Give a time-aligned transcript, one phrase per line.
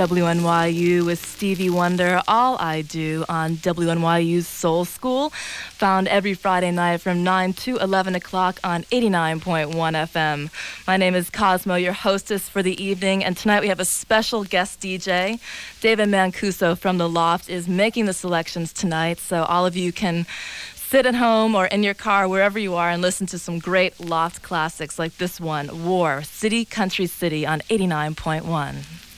[0.00, 7.02] WNYU with Stevie Wonder, All I Do on WNYU's Soul School, found every Friday night
[7.02, 10.48] from 9 to 11 o'clock on 89.1 FM.
[10.86, 14.42] My name is Cosmo, your hostess for the evening, and tonight we have a special
[14.42, 15.38] guest DJ.
[15.82, 20.24] David Mancuso from The Loft is making the selections tonight, so all of you can
[20.74, 24.00] sit at home or in your car, wherever you are, and listen to some great
[24.00, 29.09] Loft classics like this one, War, City Country City on 89.1.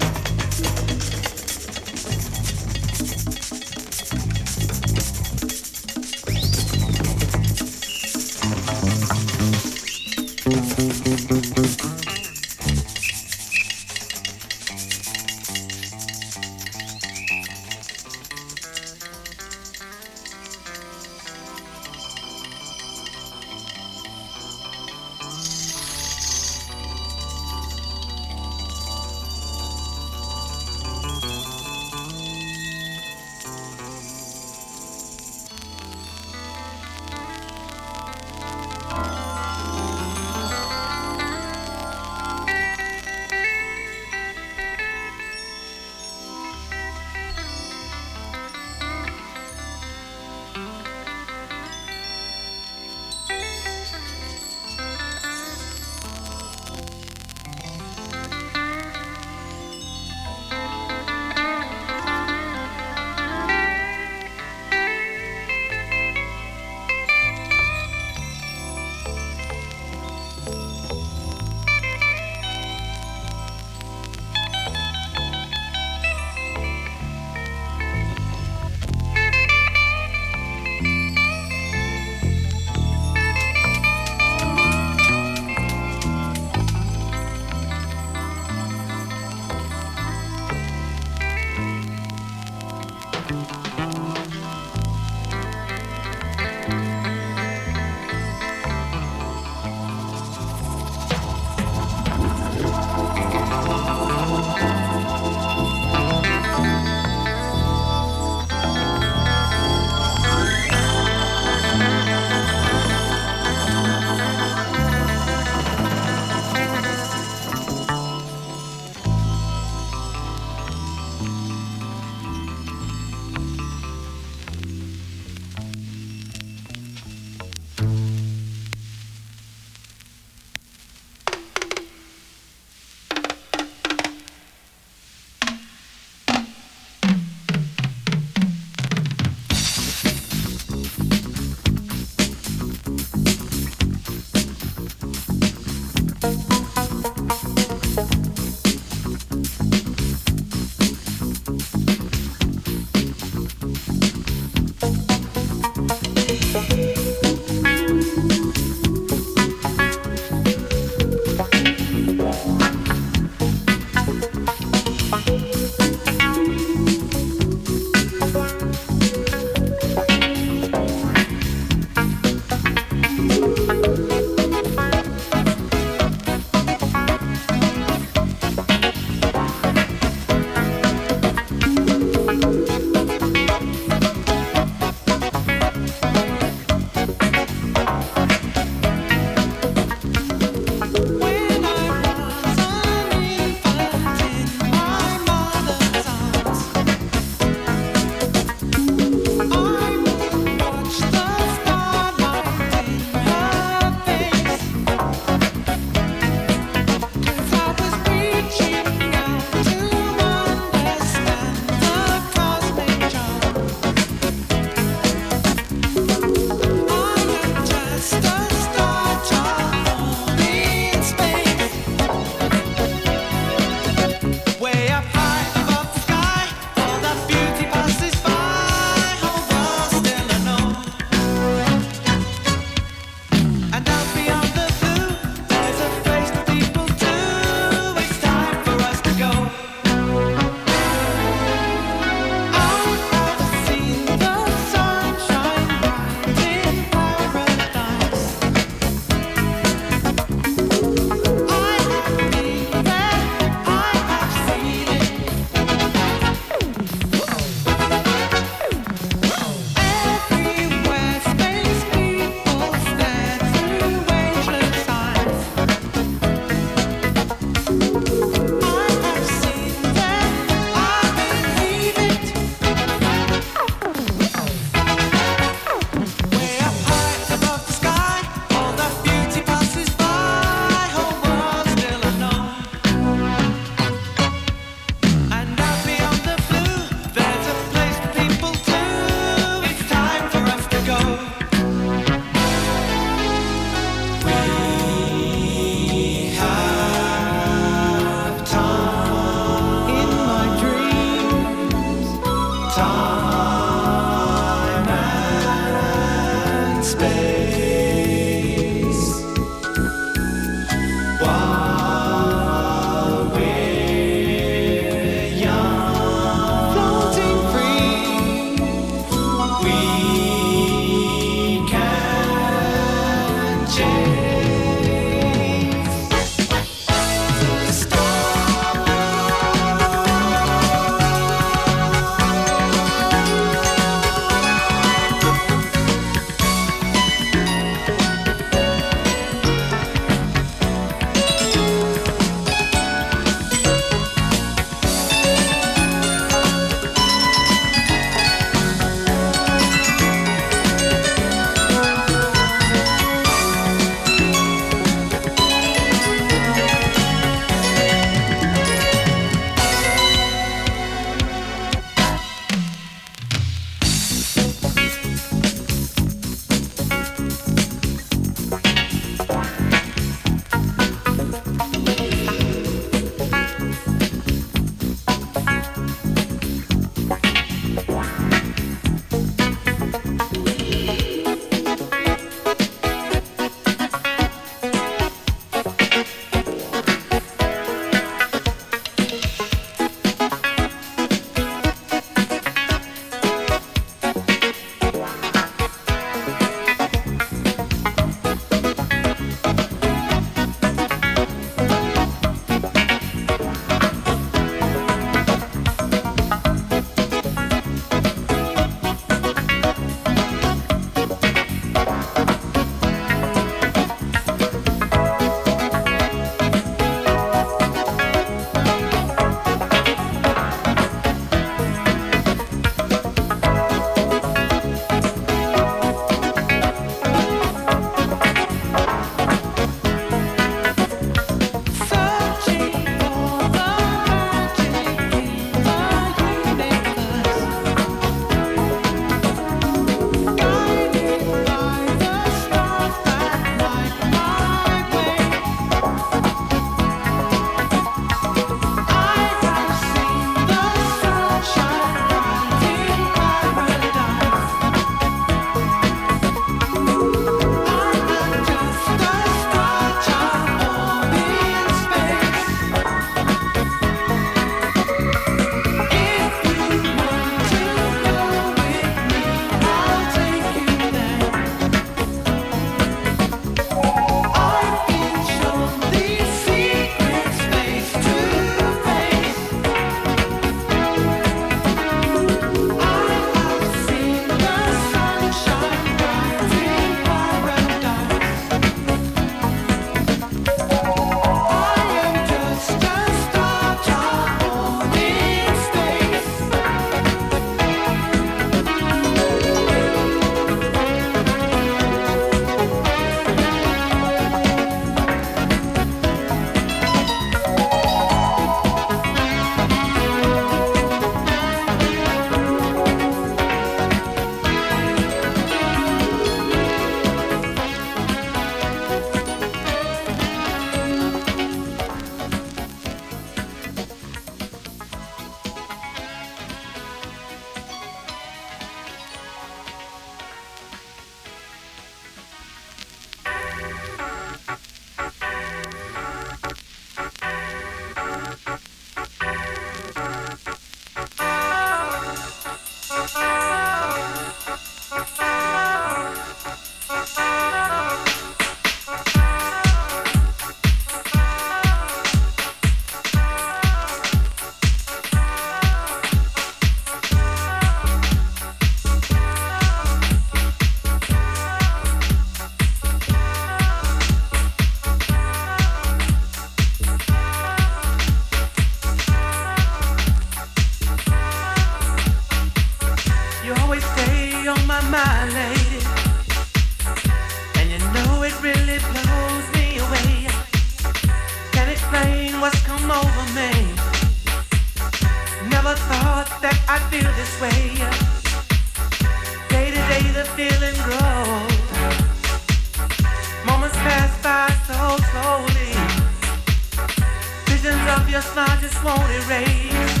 [598.83, 600.00] won't erase.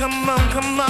[0.00, 0.89] come on, come on.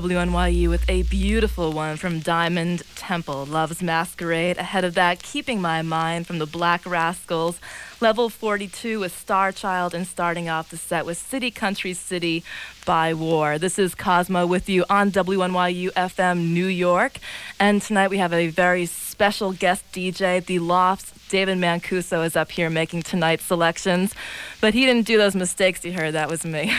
[0.00, 4.56] WNYU with a beautiful one from Diamond Temple, Love's Masquerade.
[4.56, 7.60] Ahead of that, Keeping My Mind from the Black Rascals,
[8.00, 12.42] Level 42 with Star Child, and starting off the set with City Country City
[12.86, 13.58] by War.
[13.58, 17.18] This is Cosmo with you on WNYU FM New York.
[17.58, 22.50] And tonight we have a very special guest DJ, The Lofts David Mancuso is up
[22.50, 24.14] here making tonight's selections,
[24.60, 26.14] but he didn't do those mistakes you heard.
[26.14, 26.74] That was me.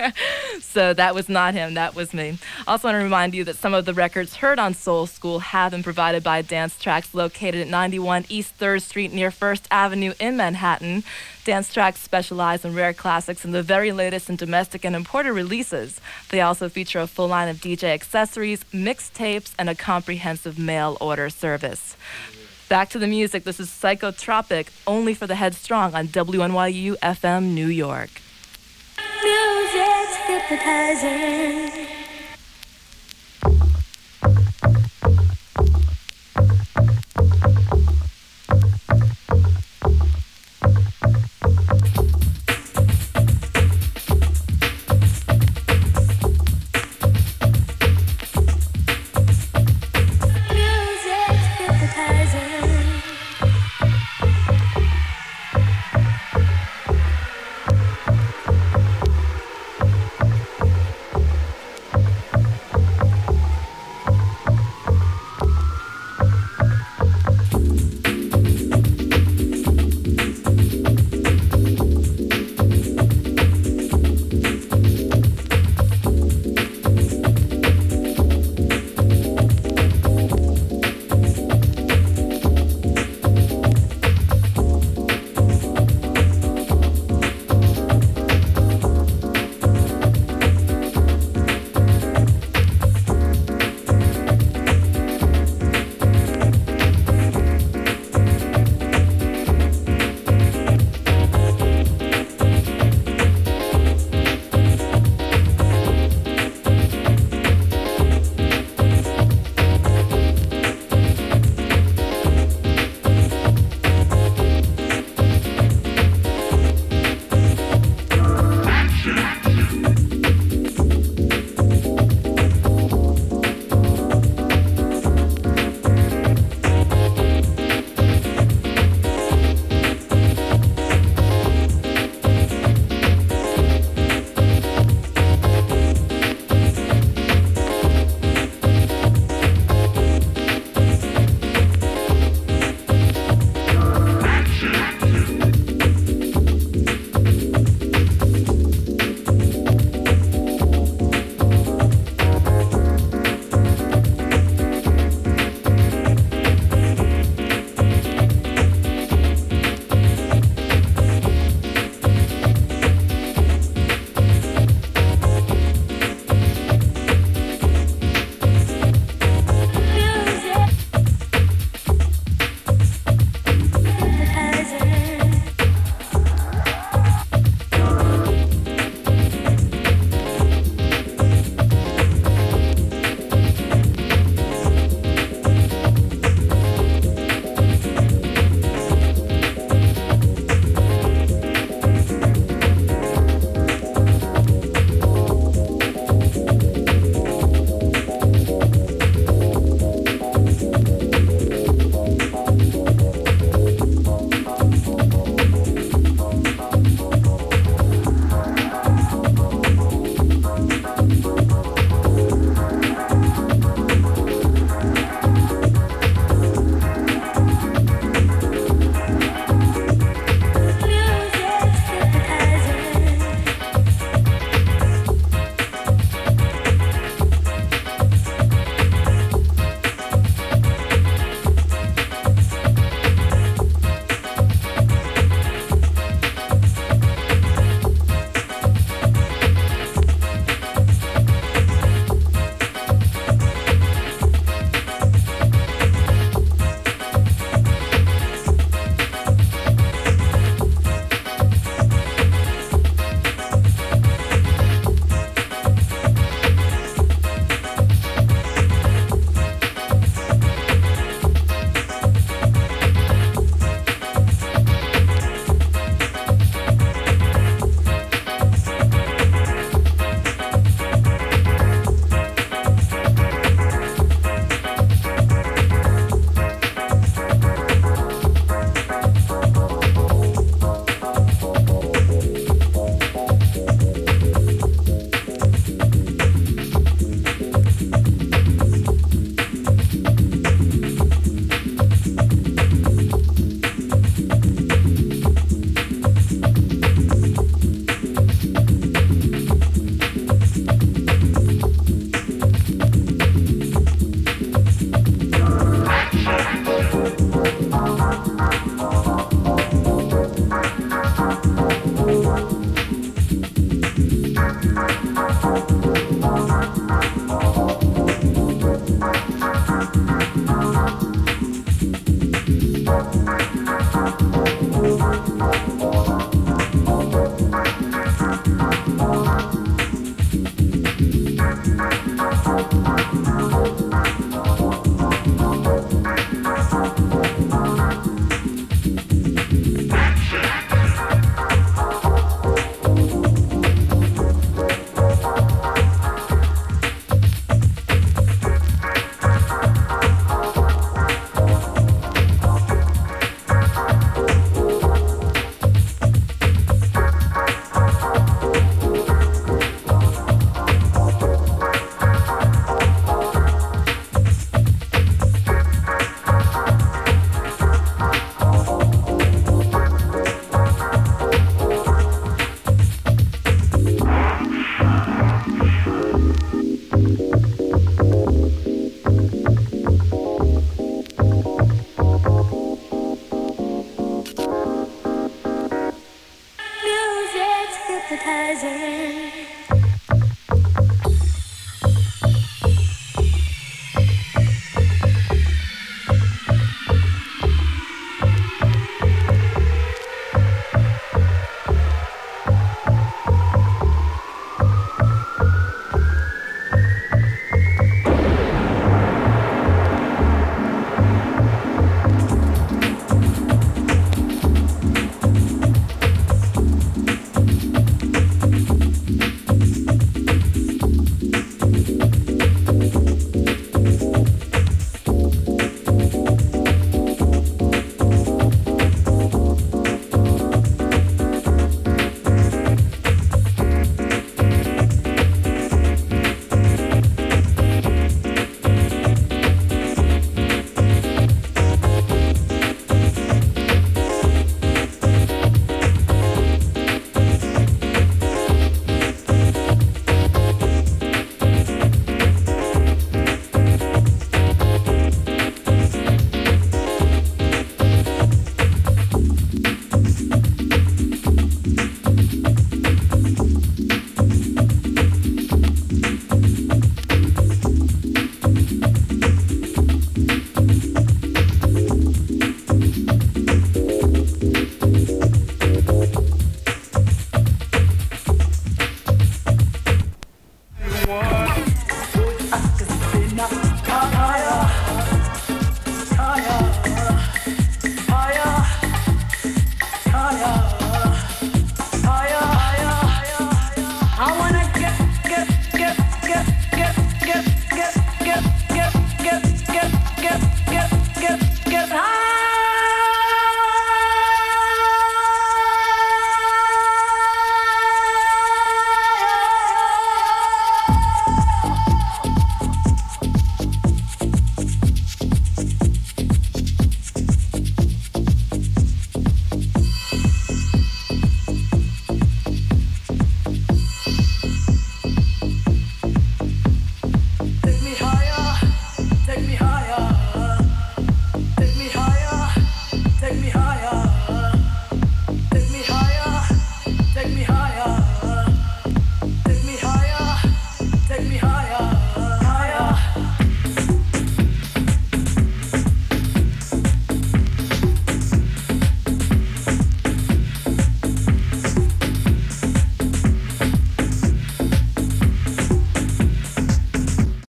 [0.60, 1.74] so that was not him.
[1.74, 2.38] That was me.
[2.66, 5.72] Also want to remind you that some of the records heard on Soul School have
[5.72, 10.36] been provided by Dance Tracks located at 91 East 3rd Street near First Avenue in
[10.36, 11.02] Manhattan.
[11.44, 16.02] Dance Tracks specialize in rare classics and the very latest in domestic and imported releases.
[16.28, 21.30] They also feature a full line of DJ accessories, mixtapes, and a comprehensive mail order
[21.30, 21.96] service.
[22.68, 23.44] Back to the music.
[23.44, 28.10] This is Psychotropic, only for the headstrong on WNYU FM New York.
[30.26, 31.95] Hypnotizing.